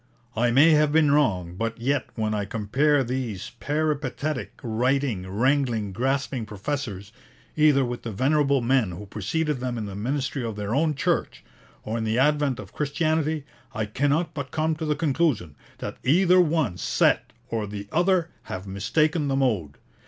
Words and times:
'I 0.35 0.49
may 0.49 0.71
have 0.71 0.91
been 0.91 1.11
wrong, 1.11 1.53
but 1.55 1.79
yet 1.79 2.07
when 2.15 2.33
I 2.33 2.43
compare 2.45 3.03
these 3.03 3.51
peripatetic, 3.59 4.59
writing, 4.63 5.29
wrangling, 5.29 5.91
grasping 5.93 6.47
professors, 6.47 7.11
either 7.55 7.85
with 7.85 8.01
the 8.01 8.11
venerable 8.11 8.61
men 8.61 8.93
who 8.93 9.05
preceded 9.05 9.59
them 9.59 9.77
in 9.77 9.85
the 9.85 9.93
ministry 9.93 10.43
of 10.43 10.55
their 10.55 10.73
own 10.73 10.95
Church, 10.95 11.43
or 11.83 11.99
in 11.99 12.03
the 12.03 12.17
advent 12.17 12.57
of 12.57 12.73
Christianity, 12.73 13.45
I 13.75 13.85
cannot 13.85 14.33
but 14.33 14.49
come 14.49 14.75
to 14.77 14.85
the 14.85 14.95
conclusion 14.95 15.55
that 15.77 15.99
either 16.03 16.41
one 16.41 16.77
set 16.79 17.31
or 17.49 17.67
the 17.67 17.87
other 17.91 18.31
have 18.45 18.65
mistaken 18.65 19.27
the 19.27 19.35
mode. 19.35 19.77